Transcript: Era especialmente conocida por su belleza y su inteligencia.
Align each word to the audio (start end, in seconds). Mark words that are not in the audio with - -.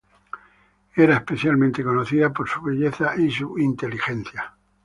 Era 0.95 1.17
especialmente 1.17 1.83
conocida 1.83 2.33
por 2.33 2.49
su 2.49 2.59
belleza 2.63 3.15
y 3.17 3.29
su 3.29 3.59
inteligencia. 3.59 4.51